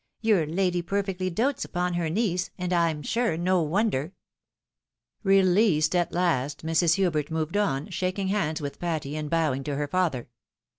[0.21, 4.13] Your lady perfectly dotes upon her niece, and, I'm sure, no wonder!"
[5.23, 6.95] Released at last, Mrs.
[6.95, 10.27] Hubert moved on, shaking hands with Patty, and bowing to her father.